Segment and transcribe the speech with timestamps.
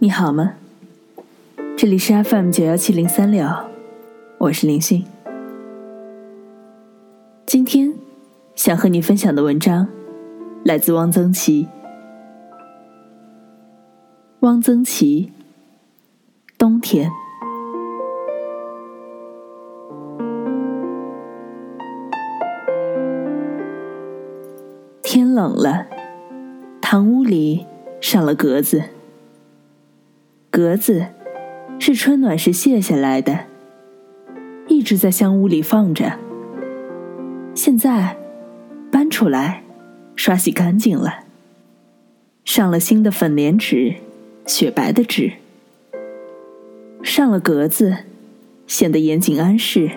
[0.00, 0.54] 你好吗？
[1.76, 3.44] 这里是 FM 九幺七零三六，
[4.38, 5.04] 我是林讯。
[7.44, 7.92] 今天
[8.54, 9.88] 想和你分享的文章
[10.64, 11.66] 来自汪曾祺。
[14.40, 15.32] 汪曾祺，
[16.56, 17.10] 冬天。
[25.02, 25.88] 天冷了，
[26.80, 27.66] 堂屋里
[28.00, 28.84] 上了格子。
[30.58, 31.06] 格子
[31.78, 33.44] 是春暖时卸下来的，
[34.66, 36.18] 一直在香屋里放着。
[37.54, 38.16] 现在
[38.90, 39.62] 搬出来，
[40.16, 41.20] 刷洗干净了，
[42.44, 43.94] 上了新的粉莲纸，
[44.46, 45.34] 雪白的纸。
[47.04, 47.98] 上了格子，
[48.66, 49.92] 显得严谨安适，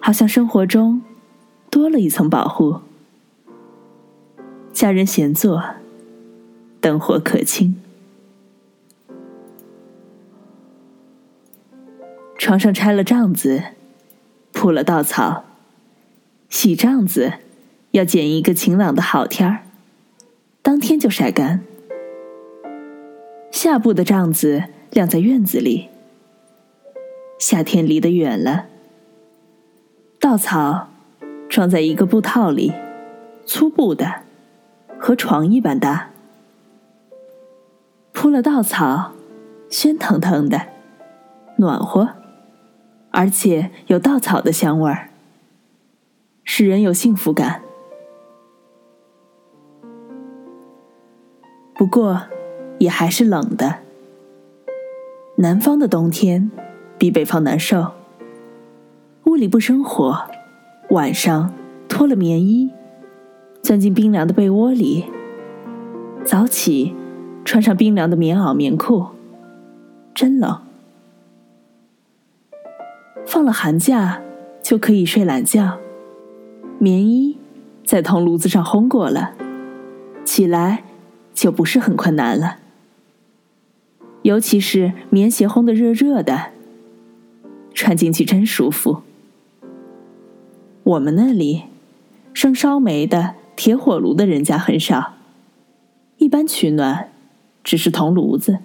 [0.00, 1.02] 好像生活中
[1.68, 2.80] 多了一层保护。
[4.72, 5.62] 家人闲坐，
[6.80, 7.78] 灯火可亲。
[12.48, 13.62] 床上拆了帐子，
[14.54, 15.44] 铺了稻草。
[16.48, 17.34] 洗帐子
[17.90, 19.64] 要拣一个晴朗的好天儿，
[20.62, 21.62] 当天就晒干。
[23.50, 25.90] 下布的帐子晾在院子里。
[27.38, 28.64] 夏天离得远了，
[30.18, 30.88] 稻草
[31.50, 32.72] 装在一个布套里，
[33.44, 34.22] 粗布的。
[34.98, 36.12] 和床一般大，
[38.12, 39.12] 铺了稻草，
[39.68, 40.62] 喧腾腾的，
[41.56, 42.14] 暖和，
[43.10, 45.10] 而且有稻草的香味儿，
[46.44, 47.62] 使人有幸福感。
[51.74, 52.22] 不过，
[52.78, 53.76] 也还是冷的。
[55.36, 56.50] 南方的冬天
[56.98, 57.92] 比北方难受，
[59.26, 60.28] 屋里不生火，
[60.90, 61.52] 晚上
[61.88, 62.72] 脱了棉衣。
[63.60, 65.06] 钻进冰凉的被窝里，
[66.24, 66.94] 早起，
[67.44, 69.06] 穿上冰凉的棉袄棉裤，
[70.14, 70.62] 真冷。
[73.30, 74.22] 放了寒假
[74.62, 75.78] 就可以睡懒觉，
[76.78, 77.36] 棉衣
[77.84, 79.34] 在铜炉子上烘过了，
[80.24, 80.84] 起来
[81.34, 82.56] 就不是很困难了。
[84.22, 86.52] 尤其是棉鞋烘得热热的，
[87.74, 89.02] 穿进去真舒服。
[90.84, 91.64] 我们那里
[92.32, 93.34] 生烧煤的。
[93.54, 95.14] 铁火炉的人家很少，
[96.18, 97.10] 一般取暖
[97.64, 98.60] 只是铜炉子、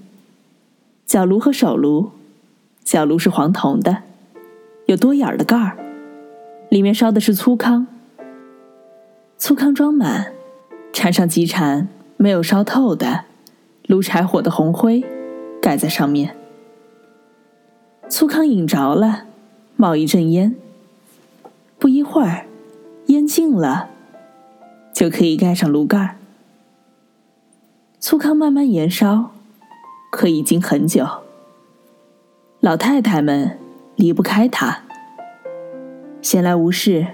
[1.03, 2.11] 脚炉和手炉。
[2.83, 4.03] 脚炉是黄铜的，
[4.85, 5.77] 有多眼儿的盖儿，
[6.69, 7.87] 里面烧的是粗糠。
[9.37, 10.33] 粗糠装满，
[10.91, 13.25] 缠上几铲没有烧透的
[13.87, 15.03] 炉柴火的红灰，
[15.61, 16.35] 盖在上面。
[18.09, 19.25] 粗糠引着了，
[19.75, 20.55] 冒一阵烟。
[21.79, 22.45] 不一会儿，
[23.07, 23.89] 烟尽了。
[24.93, 26.15] 就可以盖上炉盖儿
[27.99, 29.31] 粗糠慢慢燃烧，
[30.11, 31.07] 可已经很久。
[32.59, 33.57] 老太太们
[33.95, 34.79] 离不开它，
[36.21, 37.05] 闲来无事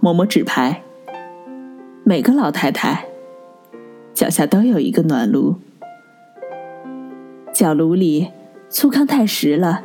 [0.00, 0.82] 摸摸纸牌。
[2.04, 3.06] 每个老太太
[4.14, 5.56] 脚下都有一个暖炉，
[7.52, 8.28] 脚炉里
[8.68, 9.82] 粗糠太实了，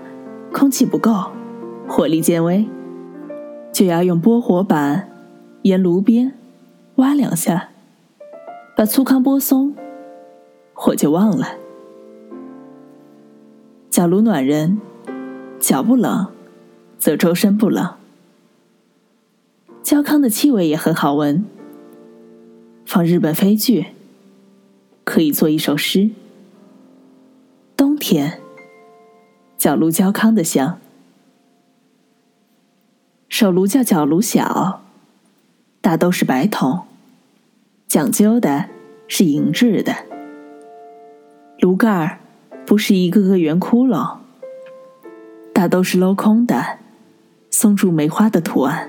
[0.51, 1.31] 空气不够，
[1.87, 2.65] 火力渐微，
[3.71, 5.09] 就要用拨火板
[5.63, 6.33] 沿炉边。
[6.95, 7.69] 挖两下，
[8.75, 9.75] 把粗糠拨松，
[10.73, 11.45] 火就旺了。
[13.91, 14.81] 脚炉暖人，
[15.59, 16.27] 脚不冷，
[16.97, 17.95] 则周身不冷。
[19.83, 21.45] 焦糠的气味也很好闻，
[22.85, 23.87] 放日本飞剧，
[25.03, 26.09] 可以做一首诗。
[27.75, 28.41] 冬天，
[29.57, 30.79] 脚炉焦糠的香。
[33.29, 34.81] 手炉叫脚炉小。
[35.79, 36.81] 大都是白铜，
[37.87, 38.65] 讲究的
[39.07, 39.95] 是银质的。
[41.59, 42.19] 炉盖儿
[42.65, 44.17] 不是一个个圆窟窿，
[45.53, 46.79] 大都是镂空的，
[47.59, 48.87] 松竹梅花的图案。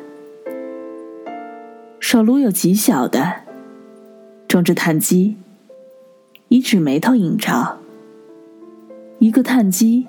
[2.00, 3.36] 手炉有极小的，
[4.46, 5.38] 装着炭机，
[6.48, 7.78] 以纸眉头引着，
[9.20, 10.06] 一个炭机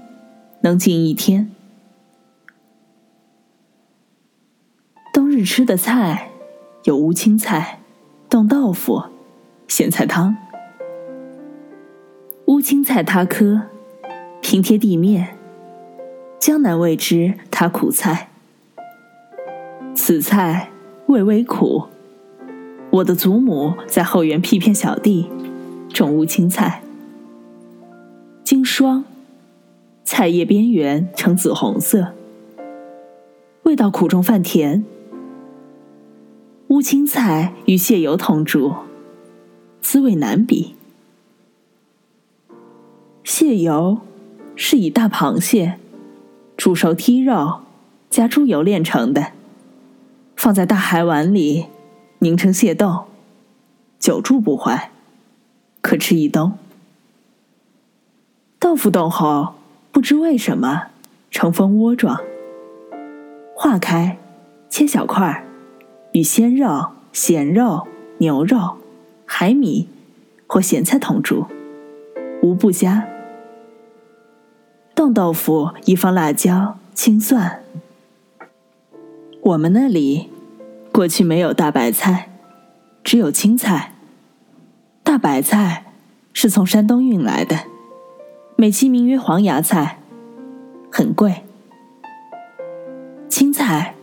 [0.64, 1.50] 能进一天。
[5.14, 6.32] 冬日吃的菜。
[6.84, 7.80] 有乌青菜、
[8.30, 9.04] 冻豆腐、
[9.70, 10.36] 咸菜汤。
[12.48, 13.62] 乌青菜塌颗，
[14.42, 15.38] 平贴地面，
[16.40, 18.28] 江南谓之它苦菜。
[20.02, 20.72] 此菜
[21.08, 21.84] 味微苦，
[22.90, 25.30] 我的祖母在后园辟片小地，
[25.90, 26.82] 种乌青菜。
[28.42, 29.04] 经霜，
[30.06, 32.14] 菜叶边缘呈紫红色，
[33.64, 34.86] 味道苦中泛甜。
[36.70, 38.74] 乌青菜与蟹油同煮，
[39.82, 40.76] 滋味难比。
[43.26, 43.98] 蟹油
[44.56, 45.78] 是以大螃蟹
[46.56, 47.60] 煮熟剔肉
[48.10, 49.34] 加猪油炼成的，
[50.40, 51.66] 放在大海碗里
[52.20, 53.04] 凝成蟹冻，
[54.00, 54.90] 久住不坏，
[55.82, 56.54] 可吃一冬。
[58.58, 59.56] 豆腐冻后
[59.92, 60.84] 不知为什么
[61.30, 62.22] 成蜂窝状，
[63.54, 64.18] 化开
[64.70, 65.44] 切小块，
[66.14, 67.86] 与鲜肉、咸肉、
[68.20, 68.78] 牛肉、
[69.26, 69.90] 海米
[70.48, 71.48] 或咸菜同煮，
[72.42, 73.06] 无不佳。
[74.96, 77.62] 冻豆腐宜放辣椒、青蒜。
[79.50, 80.30] 我们那里
[80.92, 82.30] 过去没有大白菜，
[83.04, 83.94] 只有青菜。
[85.02, 85.86] 大白菜
[86.34, 87.62] 是从山东运来的，
[88.56, 89.98] 美其名曰黄芽菜，
[90.92, 91.42] 很贵。
[93.28, 93.96] 青菜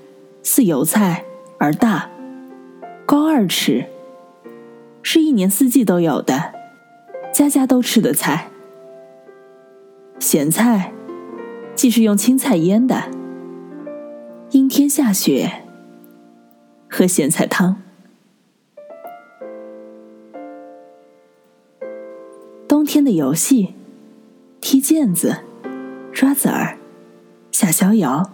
[0.42, 1.22] 似油菜
[1.58, 2.10] 而大，
[3.04, 3.86] 高二尺，
[5.00, 6.54] 是一年四季都有的，
[7.32, 8.48] 家家都吃的菜。
[10.18, 10.92] 咸菜，
[11.76, 13.15] 既是用青菜腌的。
[14.50, 15.64] 阴天下雪，
[16.88, 17.82] 喝咸菜汤。
[22.68, 23.74] 冬天的游戏：
[24.60, 25.38] 踢毽子、
[26.12, 26.78] 抓子儿、
[27.50, 28.30] 下逍遥。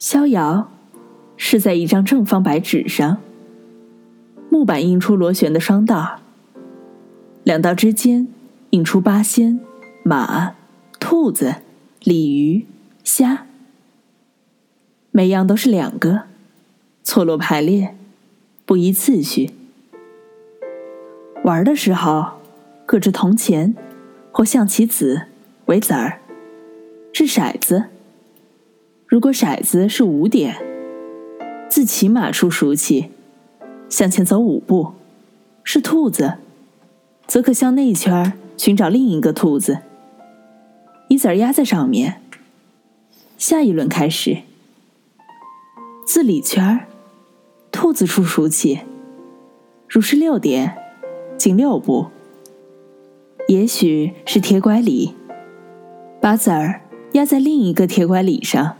[0.00, 0.68] 逍遥
[1.36, 3.18] 是在一张正方白纸上，
[4.50, 6.20] 木板印出螺旋的双道，
[7.44, 8.26] 两道之间
[8.70, 9.60] 印出八仙、
[10.02, 10.54] 马。
[10.98, 11.56] 兔子、
[12.02, 12.66] 鲤鱼、
[13.04, 13.46] 虾，
[15.16, 16.22] 每样都是两个，
[17.04, 17.94] 错落排列，
[18.66, 19.52] 不依次序。
[21.44, 22.40] 玩的时候，
[22.84, 23.76] 各执铜钱
[24.32, 25.26] 或象棋子
[25.66, 26.18] 为子儿，
[27.12, 27.84] 掷骰子。
[29.06, 30.56] 如果骰子是五点，
[31.70, 33.10] 自骑马处数起，
[33.88, 34.94] 向前走五步，
[35.62, 36.38] 是兔子，
[37.28, 39.78] 则可向内圈寻找另一个兔子。
[41.06, 42.20] 一子儿压在上面。
[43.38, 44.38] 下一轮开始，
[46.04, 46.86] 自里圈儿，
[47.72, 48.80] 兔子处数起。
[49.88, 50.76] 如是六点，
[51.38, 52.06] 进六步。
[53.48, 55.14] 也许是铁拐李，
[56.20, 58.76] 把子儿压在另一个铁拐李上。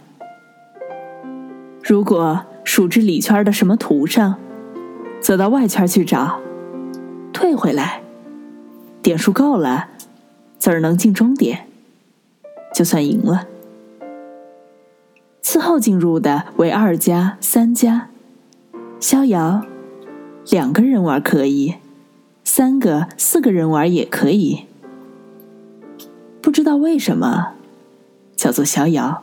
[1.82, 4.36] 如果数至里圈的什么图上，
[5.20, 6.40] 则到外圈去找，
[7.32, 8.02] 退回来，
[9.02, 9.88] 点数够了，
[10.58, 11.66] 子儿能进终点。
[12.74, 13.46] 就算赢了。
[15.54, 18.08] 次后进入的为二家、三家。
[18.98, 19.64] 逍遥，
[20.50, 21.76] 两个人玩可以，
[22.42, 24.64] 三个、四个人玩也可以。
[26.42, 27.52] 不知道为什么
[28.34, 29.22] 叫做逍遥。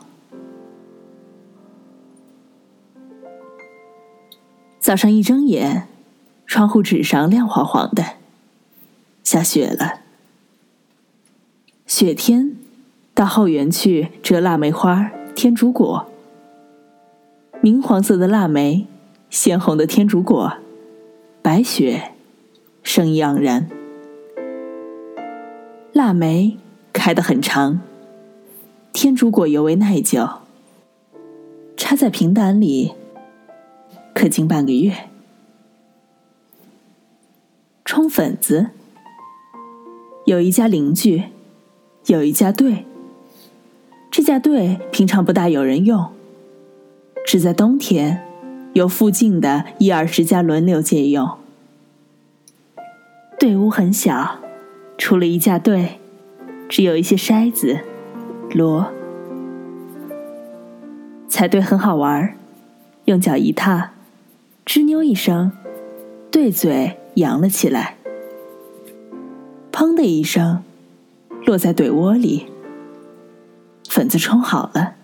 [4.80, 5.86] 早上一睁眼，
[6.46, 8.14] 窗户纸上亮晃晃的，
[9.22, 10.00] 下雪了。
[11.86, 12.56] 雪天。
[13.12, 16.08] 到后园去折腊梅花、天竺果。
[17.64, 18.88] 明黄色的腊梅，
[19.30, 20.54] 鲜红的天竺果，
[21.42, 22.10] 白雪，
[22.82, 23.68] 生意盎然。
[25.92, 26.58] 腊梅
[26.92, 27.78] 开得很长，
[28.92, 30.28] 天竺果尤为耐久，
[31.76, 32.94] 插在平胆里，
[34.12, 35.10] 可经半个月。
[37.84, 38.70] 冲粉子，
[40.26, 41.22] 有一家邻居，
[42.06, 42.86] 有一家队。
[44.10, 46.10] 这家队平常不大有人用，
[47.32, 48.22] 只在冬天
[48.74, 51.38] 由附近的一二十家轮流借用。
[53.38, 54.38] 队伍很小，
[54.98, 55.98] 除了一架队，
[56.68, 57.78] 只有一些筛子、
[58.50, 58.92] 锣。
[61.26, 62.36] 踩队很好玩，
[63.06, 63.92] 用脚一踏，
[64.66, 65.52] 吱扭一声，
[66.30, 67.96] 对嘴扬了起来，
[69.72, 70.62] 砰的一声，
[71.46, 72.48] 落在队窝里。
[73.88, 74.96] 粉子冲好了，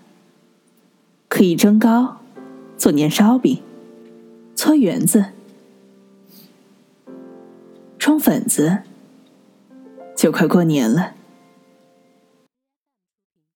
[1.29, 2.19] 可以蒸糕，
[2.77, 3.63] 做年烧饼，
[4.57, 5.27] 搓圆子。
[7.99, 8.79] 冲粉子，
[10.17, 11.15] 就快过年了。